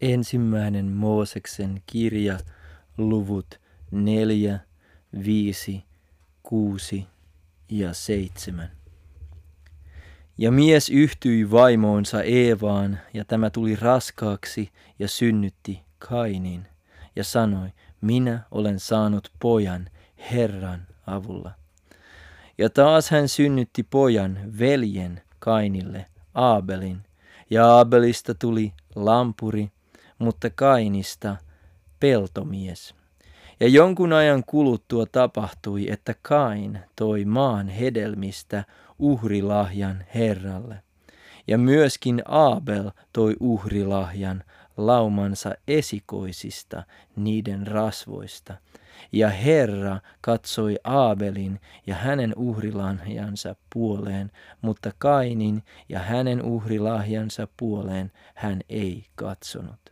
[0.00, 2.38] Ensimmäinen Mooseksen kirja,
[2.98, 3.60] luvut
[3.90, 4.58] 4,
[5.24, 5.84] 5,
[6.42, 7.06] 6
[7.68, 8.70] ja 7.
[10.38, 16.66] Ja mies yhtyi vaimoonsa Eevaan, ja tämä tuli raskaaksi ja synnytti Kainin,
[17.16, 17.68] ja sanoi,
[18.00, 19.90] minä olen saanut pojan
[20.32, 21.52] Herran avulla.
[22.58, 27.02] Ja taas hän synnytti pojan veljen Kainille, Aabelin,
[27.50, 29.70] ja Aabelista tuli lampuri,
[30.20, 31.36] mutta Kainista
[32.00, 32.94] peltomies.
[33.60, 38.64] Ja jonkun ajan kuluttua tapahtui, että Kain toi maan hedelmistä
[38.98, 40.82] uhrilahjan Herralle.
[41.46, 44.44] Ja myöskin Aabel toi uhrilahjan
[44.76, 46.82] laumansa esikoisista
[47.16, 48.54] niiden rasvoista.
[49.12, 54.30] Ja Herra katsoi Aabelin ja hänen uhrilahjansa puoleen,
[54.62, 59.89] mutta Kainin ja hänen uhrilahjansa puoleen hän ei katsonut.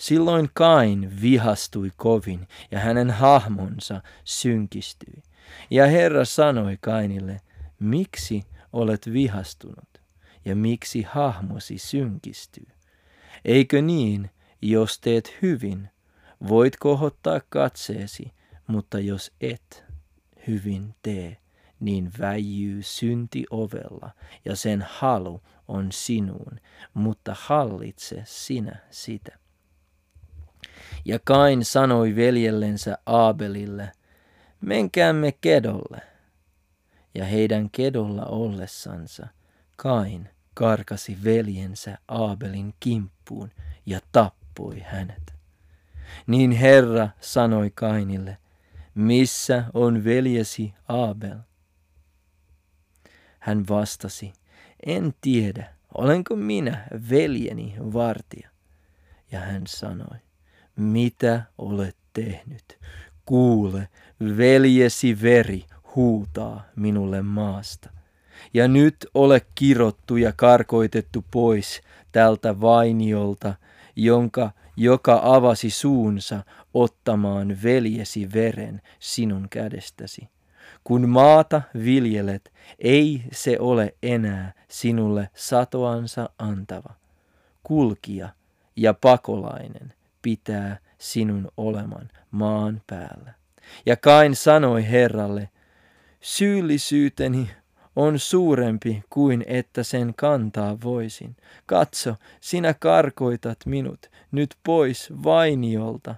[0.00, 5.22] Silloin Kain vihastui kovin ja hänen hahmonsa synkistyi.
[5.70, 7.40] Ja Herra sanoi Kainille,
[7.80, 10.00] miksi olet vihastunut
[10.44, 12.66] ja miksi hahmosi synkistyy?
[13.44, 14.30] Eikö niin,
[14.62, 15.88] jos teet hyvin,
[16.48, 18.32] voit kohottaa katseesi,
[18.66, 19.84] mutta jos et
[20.46, 21.36] hyvin tee,
[21.80, 24.10] niin väijyy synti ovella
[24.44, 26.60] ja sen halu on sinuun,
[26.94, 29.40] mutta hallitse sinä sitä.
[31.04, 33.92] Ja Kain sanoi veljellensä Aabelille,
[34.60, 36.02] menkäämme kedolle.
[37.14, 39.28] Ja heidän kedolla ollessansa
[39.76, 43.50] Kain karkasi veljensä Aabelin kimppuun
[43.86, 45.34] ja tappoi hänet.
[46.26, 48.38] Niin Herra sanoi Kainille,
[48.94, 51.38] missä on veljesi Aabel?
[53.38, 54.32] Hän vastasi,
[54.86, 58.50] en tiedä, olenko minä veljeni vartija.
[59.32, 60.18] Ja hän sanoi,
[60.80, 62.78] mitä olet tehnyt?
[63.26, 63.88] Kuule,
[64.36, 65.64] veljesi veri
[65.96, 67.90] huutaa minulle maasta.
[68.54, 71.80] Ja nyt ole kirottu ja karkoitettu pois
[72.12, 73.54] tältä vainiolta,
[73.96, 76.44] jonka, joka avasi suunsa
[76.74, 80.28] ottamaan veljesi veren sinun kädestäsi.
[80.84, 86.94] Kun maata viljelet, ei se ole enää sinulle satoansa antava.
[87.62, 88.28] Kulkija
[88.76, 93.34] ja pakolainen, pitää sinun oleman maan päällä.
[93.86, 95.48] Ja Kain sanoi Herralle,
[96.20, 97.50] syyllisyyteni
[97.96, 101.36] on suurempi kuin että sen kantaa voisin.
[101.66, 106.14] Katso, sinä karkoitat minut nyt pois vainiolta.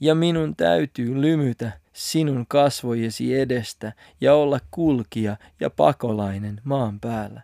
[0.00, 7.42] Ja minun täytyy lymytä sinun kasvojesi edestä ja olla kulkija ja pakolainen maan päällä.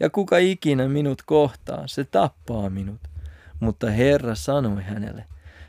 [0.00, 3.00] Ja kuka ikinä minut kohtaa, se tappaa minut.
[3.60, 5.24] Mutta Herra sanoi hänelle,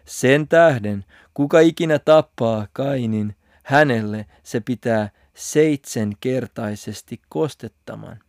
[0.06, 8.20] sen tähden, kuka ikinä tappaa Kainin, hänelle se pitää seitsemänkertaisesti kostettaman.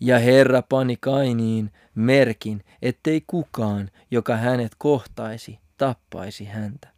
[0.00, 6.95] Ja Herra pani Kainiin merkin, ettei kukaan, joka hänet kohtaisi, tappaisi häntä.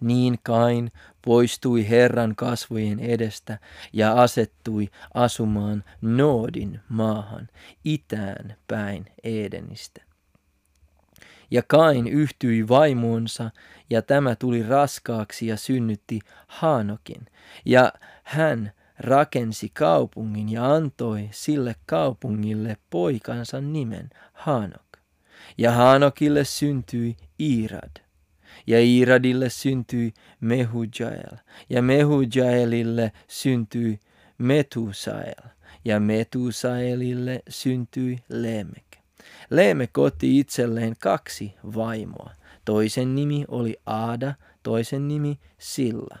[0.00, 0.92] Niin Kain
[1.24, 3.58] poistui Herran kasvojen edestä
[3.92, 7.48] ja asettui asumaan Noodin maahan,
[7.84, 10.02] itään päin Edenistä.
[11.50, 13.50] Ja Kain yhtyi vaimoonsa,
[13.90, 17.26] ja tämä tuli raskaaksi ja synnytti Haanokin.
[17.64, 17.92] Ja
[18.22, 24.98] hän rakensi kaupungin ja antoi sille kaupungille poikansa nimen Haanok.
[25.58, 28.03] Ja Haanokille syntyi Iirad.
[28.66, 31.36] Ja Iiradille syntyi Mehujael,
[31.70, 34.00] ja Mehujaelille syntyi
[34.38, 35.48] Metusael,
[35.84, 38.96] ja Metusaelille syntyi Lemek.
[39.50, 42.30] Lemek otti itselleen kaksi vaimoa.
[42.64, 46.18] Toisen nimi oli Aada, toisen nimi Silla.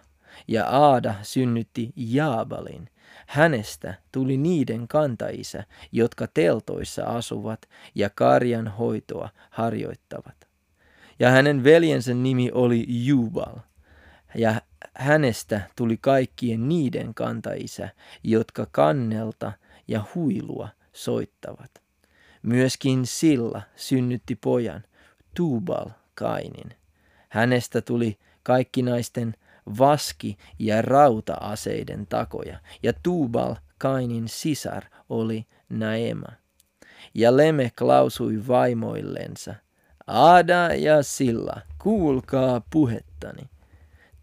[0.48, 2.88] Ja Aada synnytti Jaabalin.
[3.26, 10.43] Hänestä tuli niiden kantaisä, jotka teltoissa asuvat ja karjan hoitoa harjoittavat
[11.18, 13.56] ja hänen veljensä nimi oli Jubal.
[14.34, 14.60] Ja
[14.94, 17.88] hänestä tuli kaikkien niiden kantaisä,
[18.22, 19.52] jotka kannelta
[19.88, 21.70] ja huilua soittavat.
[22.42, 24.84] Myöskin Silla synnytti pojan,
[25.36, 26.74] Tubal Kainin.
[27.28, 29.34] Hänestä tuli kaikki naisten
[29.78, 36.28] vaski- ja rauta-aseiden takoja, ja Tubal Kainin sisar oli Naema.
[37.14, 39.54] Ja Lemek lausui vaimoillensa,
[40.06, 43.50] Aada ja Silla, kuulkaa puhettani.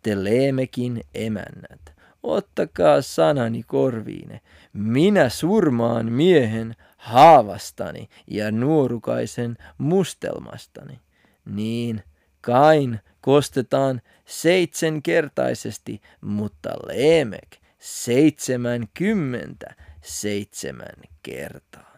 [0.04, 1.94] Te Leemekin emännät,
[2.24, 4.42] ottakaa sanani korviine.
[4.74, 11.00] Minä surmaan miehen haavastani ja nuorukaisen mustelmastani.
[11.46, 12.04] Niin
[12.42, 21.98] Kain kostetaan seitsemänkertaisesti, mutta Leemek seitsemänkymmentä seitsemän kertaa.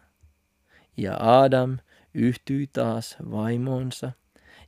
[0.98, 1.78] Ja Adam
[2.14, 4.12] yhtyi taas vaimonsa,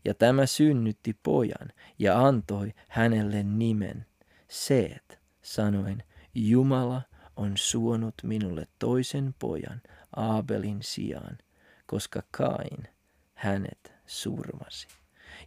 [0.05, 4.05] ja tämä synnytti pojan ja antoi hänelle nimen
[4.47, 6.03] Seet, sanoen,
[6.35, 7.01] Jumala
[7.35, 9.81] on suonut minulle toisen pojan
[10.15, 11.37] Aabelin sijaan,
[11.85, 12.87] koska Kain
[13.33, 14.87] hänet surmasi.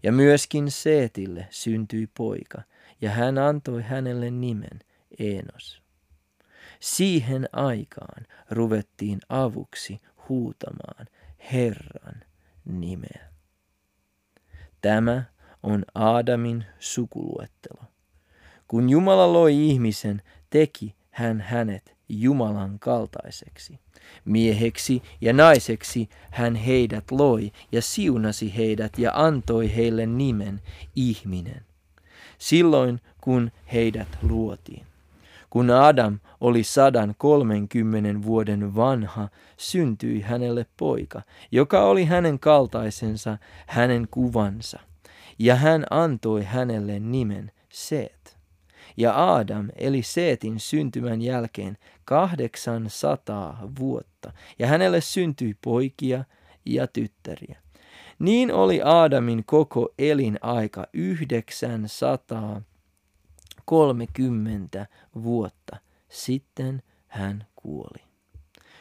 [0.02, 2.62] Ja myöskin Seetille syntyi poika,
[3.00, 4.80] ja hän antoi hänelle nimen
[5.18, 5.82] Enos.
[6.80, 11.06] Siihen aikaan ruvettiin avuksi huutamaan
[11.52, 12.22] Herran
[12.64, 13.28] nimeä.
[14.80, 15.24] Tämä
[15.62, 17.82] on Aadamin sukuluettelo.
[18.68, 23.78] Kun Jumala loi ihmisen, teki hän hänet Jumalan kaltaiseksi.
[24.24, 30.60] Mieheksi ja naiseksi hän heidät loi ja siunasi heidät ja antoi heille nimen
[30.96, 31.62] ihminen.
[32.38, 34.87] Silloin kun heidät luotiin.
[35.50, 41.22] Kun Adam oli sadan kolmenkymmenen vuoden vanha, syntyi hänelle poika,
[41.52, 44.80] joka oli hänen kaltaisensa, hänen kuvansa.
[45.38, 48.38] Ja hän antoi hänelle nimen Seet.
[48.96, 56.24] Ja Adam eli Seetin syntymän jälkeen 800 vuotta, ja hänelle syntyi poikia
[56.66, 57.58] ja tyttäriä.
[58.18, 60.86] Niin oli Aadamin koko elinaika
[63.72, 64.86] 930
[65.22, 65.76] vuotta.
[66.08, 68.08] Sitten hän kuoli.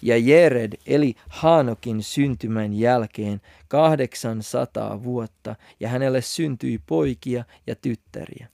[0.02, 8.48] Ja Jered eli Hanokin syntymän jälkeen 800 vuotta, ja hänelle syntyi poikia ja tyttäriä.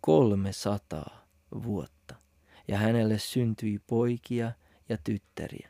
[0.00, 1.26] 300
[1.62, 2.14] vuotta,
[2.68, 4.52] ja hänelle syntyi poikia
[4.88, 5.68] ja tyttäriä.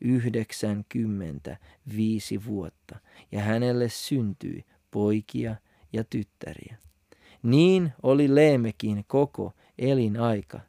[0.00, 2.98] 595 vuotta,
[3.32, 5.56] ja hänelle syntyi poikia
[5.92, 6.76] ja tyttäriä.
[7.42, 10.60] Niin oli Leemekin koko elinaika,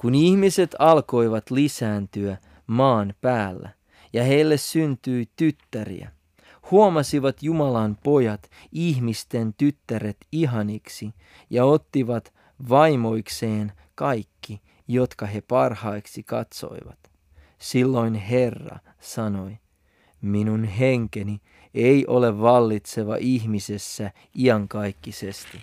[0.00, 2.36] Kun ihmiset alkoivat lisääntyä
[2.66, 3.70] maan päällä
[4.12, 6.12] ja heille syntyi tyttäriä,
[6.70, 11.14] huomasivat Jumalan pojat ihmisten tyttäret ihaniksi
[11.50, 12.32] ja ottivat
[12.68, 16.98] vaimoikseen kaikki, jotka he parhaiksi katsoivat.
[17.58, 19.58] Silloin Herra sanoi,
[20.22, 21.40] minun henkeni
[21.74, 25.58] ei ole vallitseva ihmisessä iankaikkisesti,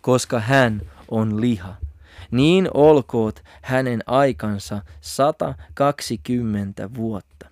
[0.00, 1.89] koska hän on liha.
[2.30, 7.46] Niin olkoot hänen aikansa 120 vuotta.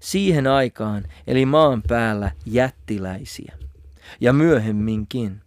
[0.00, 3.54] Siihen aikaan eli maan päällä jättiläisiä.
[4.20, 5.40] Ja myöhemminkin,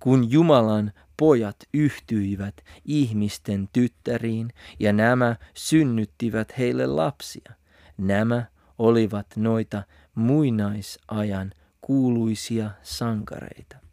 [0.00, 2.54] kun Jumalan pojat yhtyivät
[2.84, 7.52] ihmisten tyttäriin ja nämä synnyttivät heille lapsia.
[7.98, 8.44] Nämä
[8.78, 9.82] olivat noita
[10.14, 13.83] muinaisajan kuuluisia sankareita.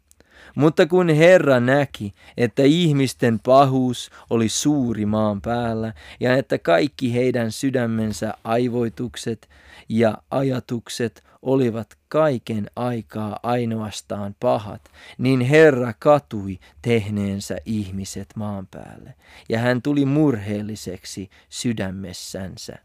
[0.54, 7.52] Mutta kun Herra näki, että ihmisten pahuus oli suuri maan päällä ja että kaikki heidän
[7.52, 9.48] sydämensä aivoitukset
[9.88, 14.82] ja ajatukset olivat kaiken aikaa ainoastaan pahat,
[15.18, 19.14] niin Herra katui tehneensä ihmiset maan päälle,
[19.48, 22.78] ja hän tuli murheelliseksi sydämessänsä.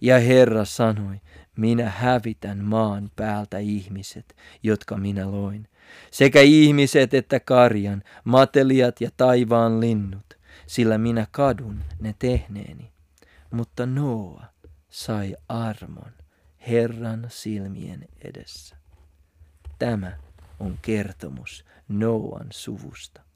[0.00, 1.20] Ja Herra sanoi,
[1.56, 5.68] minä hävitän maan päältä ihmiset, jotka minä loin,
[6.10, 12.92] sekä ihmiset että karjan, mateliat ja taivaan linnut, sillä minä kadun ne tehneeni.
[13.50, 14.44] Mutta Noa
[14.90, 16.12] sai armon
[16.68, 18.76] Herran silmien edessä.
[19.78, 20.12] Tämä
[20.60, 23.27] on kertomus Noan suvusta.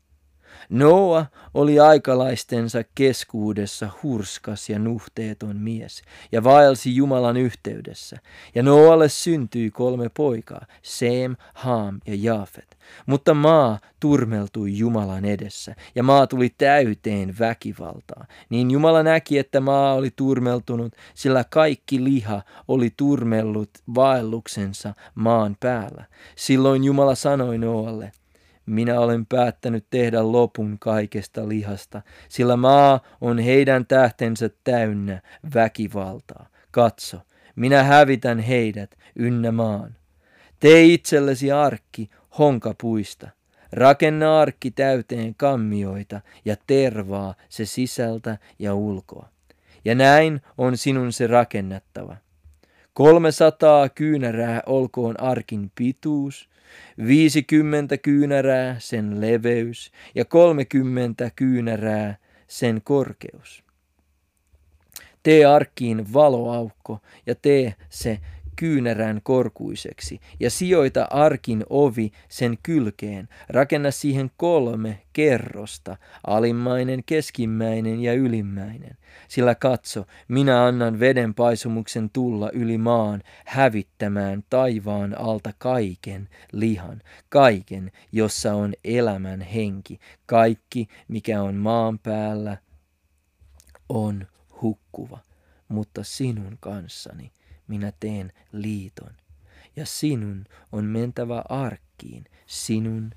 [0.69, 8.17] Noa oli aikalaistensa keskuudessa hurskas ja nuhteeton mies ja vaelsi Jumalan yhteydessä.
[8.55, 12.79] Ja Noalle syntyi kolme poikaa, Seem, Haam ja Jaafet.
[13.07, 18.27] Mutta maa turmeltui Jumalan edessä ja maa tuli täyteen väkivaltaa.
[18.51, 26.05] Niin Jumala näki, että maa oli turmeltunut, sillä kaikki liha oli turmellut vaelluksensa maan päällä.
[26.37, 28.13] Silloin Jumala sanoi Noalle,
[28.67, 35.23] minä olen päättänyt tehdä lopun kaikesta lihasta, sillä maa on heidän tähtensä täynnä
[35.55, 36.47] väkivaltaa.
[36.71, 37.21] Katso,
[37.57, 39.97] minä hävitän heidät ynnä maan.
[40.61, 43.29] Tee itsellesi arkki honkapuista.
[43.73, 49.29] Rakenna arkki täyteen kammioita ja tervaa se sisältä ja ulkoa.
[49.85, 52.17] Ja näin on sinun se rakennettava.
[52.93, 56.49] Kolmesataa kyynärää olkoon arkin pituus,
[57.07, 63.65] viisikymmentä kyynärää sen leveys ja kolmekymmentä kyynärää sen korkeus.
[65.23, 68.21] Tee arkkiin valoaukko ja tee se
[68.63, 73.29] kyynärän korkuiseksi ja sijoita arkin ovi sen kylkeen.
[73.49, 78.97] Rakenna siihen kolme kerrosta, alimmainen, keskimmäinen ja ylimmäinen.
[79.29, 87.93] Sillä katso, minä annan veden paisumuksen tulla yli maan, hävittämään taivaan alta kaiken lihan, kaiken,
[88.13, 92.57] jossa on elämän henki, kaikki, mikä on maan päällä,
[93.89, 94.27] on
[94.63, 95.19] hukkuva,
[95.69, 97.33] mutta sinun kanssani
[97.73, 99.13] minä teen liiton.
[99.77, 103.11] Ja sinun on mentävä arkkiin, sinun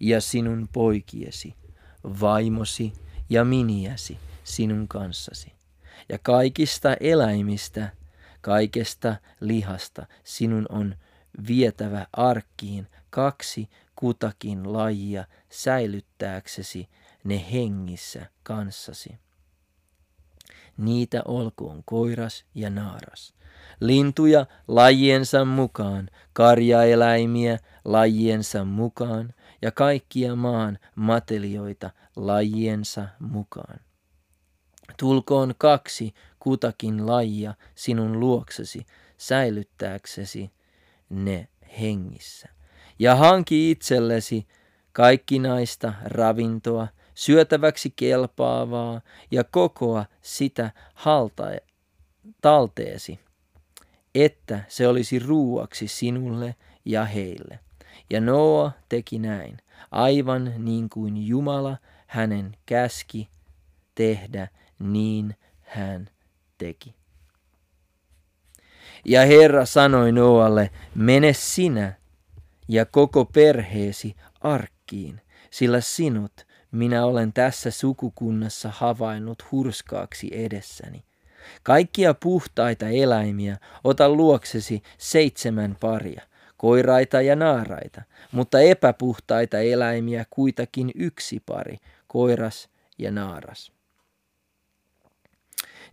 [0.00, 1.54] ja sinun poikiesi,
[2.20, 2.92] vaimosi
[3.30, 5.52] ja miniäsi sinun kanssasi.
[6.08, 7.90] ja kaikista eläimistä,
[8.40, 10.94] kaikesta lihasta sinun on
[11.46, 16.88] vietävä arkkiin kaksi kutakin lajia säilyttääksesi
[17.24, 19.18] ne hengissä kanssasi.
[20.76, 23.34] Niitä olkoon koiras ja naaras,
[23.80, 33.80] lintuja lajiensa mukaan, karjaeläimiä lajiensa mukaan ja kaikkia maan matelioita lajiensa mukaan.
[34.98, 38.86] Tulkoon kaksi kutakin lajia sinun luoksesi
[39.18, 40.50] säilyttääksesi
[41.10, 41.48] ne
[41.80, 42.48] hengissä.
[42.98, 44.46] Ja hanki itsellesi
[44.92, 49.00] kaikkinaista ravintoa, syötäväksi kelpaavaa
[49.30, 51.44] ja kokoa sitä halta,
[52.40, 53.20] talteesi,
[54.14, 56.54] että se olisi ruuaksi sinulle
[56.84, 57.58] ja heille.
[58.10, 59.58] Ja Noa teki näin,
[59.90, 61.76] aivan niin kuin Jumala
[62.06, 63.28] hänen käski
[63.94, 66.10] tehdä, niin hän
[66.58, 66.94] teki.
[69.04, 71.92] Ja Herra sanoi Noalle, mene sinä
[72.68, 76.32] ja koko perheesi arkkiin, sillä sinut
[76.72, 81.04] minä olen tässä sukukunnassa havainnut hurskaaksi edessäni.
[81.62, 86.22] Kaikkia puhtaita eläimiä ota luoksesi seitsemän paria,
[86.56, 88.02] koiraita ja naaraita,
[88.32, 91.76] mutta epäpuhtaita eläimiä kuitakin yksi pari,
[92.06, 93.72] koiras ja naaras.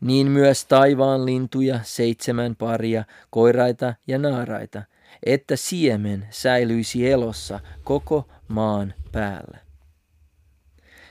[0.01, 4.83] Niin myös taivaan lintuja seitsemän paria, koiraita ja naaraita,
[5.23, 9.68] että siemen säilyisi elossa koko maan päällä.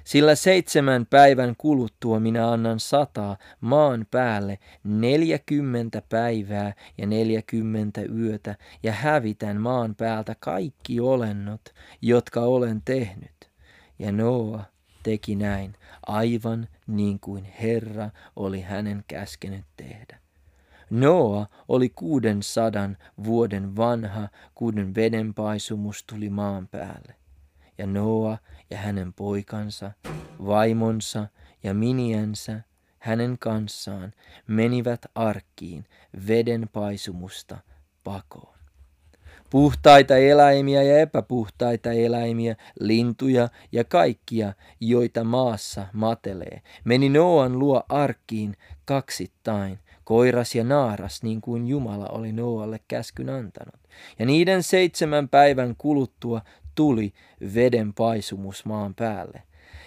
[0.08, 8.92] Sillä seitsemän päivän kuluttua minä annan sataa maan päälle neljäkymmentä päivää ja neljäkymmentä yötä ja
[8.92, 11.60] hävitän maan päältä kaikki olennot,
[12.02, 13.50] jotka olen tehnyt.
[13.98, 14.64] Ja Noa
[15.02, 15.74] teki näin,
[16.06, 20.18] aivan niin kuin Herra oli hänen käskenyt tehdä.
[20.90, 27.17] Noa oli kuuden sadan vuoden vanha, kun vedenpaisumus tuli maan päälle.
[27.78, 28.38] Ja Noa
[28.70, 29.90] ja hänen poikansa,
[30.46, 31.26] vaimonsa
[31.62, 32.60] ja miniänsä
[32.98, 34.12] hänen kanssaan
[34.46, 35.84] menivät arkkiin
[36.28, 37.58] veden paisumusta
[38.04, 38.58] pakoon.
[39.50, 48.56] Puhtaita eläimiä ja epäpuhtaita eläimiä, lintuja ja kaikkia, joita maassa matelee, meni Noan luo arkkiin
[48.84, 53.80] kaksittain, koiras ja naaras, niin kuin Jumala oli Noalle käskyn antanut.
[54.18, 56.42] Ja niiden seitsemän päivän kuluttua
[56.78, 57.12] tuli
[57.54, 59.42] veden paisumus maan päälle.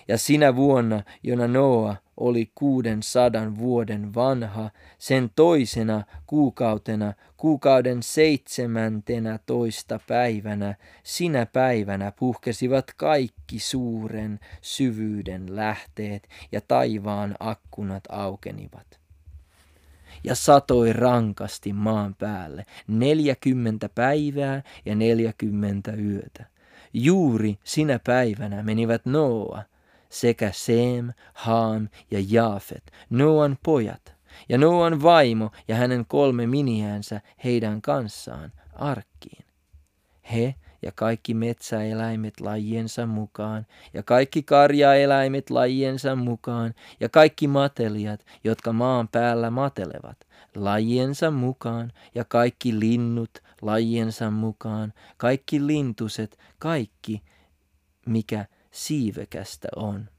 [0.08, 9.40] Ja sinä vuonna, jona Noa oli kuuden sadan vuoden vanha, sen toisena kuukautena, kuukauden seitsemäntenä
[9.46, 19.02] toista päivänä, sinä päivänä puhkesivat kaikki suuren syvyyden lähteet ja taivaan akkunat aukenivat
[20.24, 26.51] ja satoi rankasti maan päälle neljäkymmentä päivää ja neljäkymmentä yötä.
[26.94, 29.64] Juuri sinä päivänä menivät Noa
[30.10, 34.14] sekä Sem, Haam ja Jaafet, Noan pojat,
[34.50, 39.46] ja Noan vaimo ja hänen kolme miniänsä heidän kanssaan arkkiin.
[40.32, 48.74] He ja kaikki metsäeläimet lajiensa mukaan, ja kaikki karjaeläimet lajiensa mukaan, ja kaikki matelijat, jotka
[48.74, 50.18] maan päällä matelevat,
[50.56, 57.22] lajiensa mukaan, ja kaikki linnut lajiensa mukaan, kaikki lintuset, kaikki,
[58.06, 60.10] mikä siivekästä on.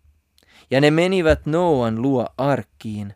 [0.70, 3.14] Ja ne menivät Noan luo arkkiin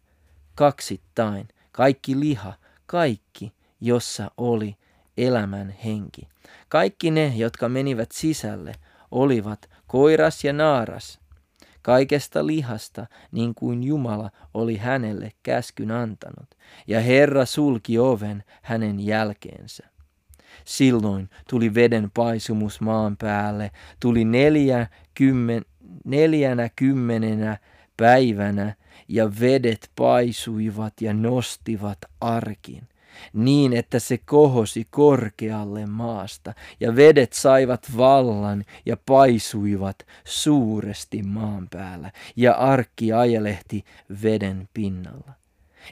[0.54, 2.52] kaksittain, kaikki liha,
[2.86, 4.76] kaikki, jossa oli
[5.16, 6.28] elämän henki.
[6.68, 8.72] Kaikki ne, jotka menivät sisälle,
[9.10, 11.20] olivat koiras ja naaras,
[11.82, 16.48] kaikesta lihasta, niin kuin Jumala oli hänelle käskyn antanut,
[16.86, 19.84] ja Herra sulki oven hänen jälkeensä.
[20.64, 25.64] Silloin tuli veden paisumus maan päälle, tuli neljä kymmen,
[26.04, 27.58] neljänä kymmenenä
[27.96, 28.74] päivänä,
[29.08, 32.88] ja vedet paisuivat ja nostivat arkin
[33.32, 42.12] niin että se kohosi korkealle maasta, ja vedet saivat vallan ja paisuivat suuresti maan päällä,
[42.36, 43.84] ja arkki ajelehti
[44.22, 45.32] veden pinnalla.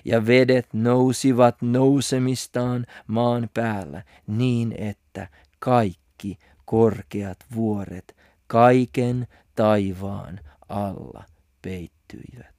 [0.05, 11.25] Ja vedet nousivat nousemistaan maan päällä, niin että kaikki korkeat vuoret kaiken taivaan alla
[11.63, 12.54] peittyivät.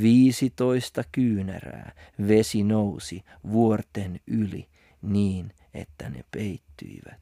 [0.00, 1.92] Viisitoista kyynärää
[2.28, 4.68] vesi nousi vuorten yli
[5.02, 7.20] niin, että ne peittyivät.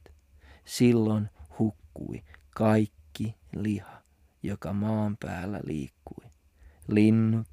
[0.65, 1.29] Silloin
[1.59, 4.01] hukkui kaikki liha,
[4.43, 6.25] joka maan päällä liikkui.
[6.87, 7.49] Linnut,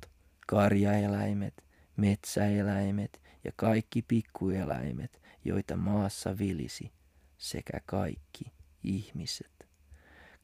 [0.47, 1.65] karjaeläimet,
[1.97, 6.93] metsäeläimet ja kaikki pikkueläimet, joita maassa vilisi,
[7.39, 8.53] sekä kaikki
[8.85, 9.58] ihmiset.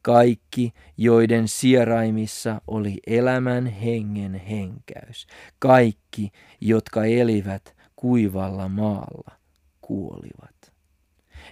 [0.04, 5.26] Kaikki, joiden sieraimissa oli elämän hengen henkäys,
[5.58, 9.32] kaikki, jotka elivät kuivalla maalla,
[9.80, 10.72] kuolivat.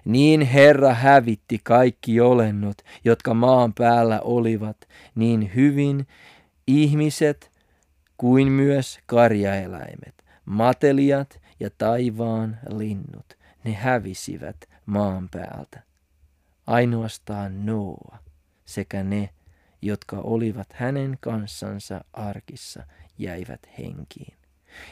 [0.05, 4.77] Niin Herra hävitti kaikki olennot, jotka maan päällä olivat,
[5.15, 6.07] niin hyvin
[6.67, 7.51] ihmiset
[8.17, 15.83] kuin myös karjaeläimet, matelijat ja taivaan linnut, ne hävisivät maan päältä.
[16.67, 18.32] Ainoastaan Noa
[18.73, 19.29] sekä ne,
[19.83, 22.83] jotka olivat hänen kanssansa arkissa,
[23.19, 24.35] jäivät henkiin.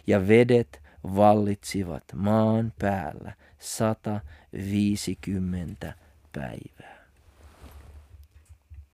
[0.07, 5.95] Ja vedet vallitsivat maan päällä 150
[6.33, 7.00] päivää.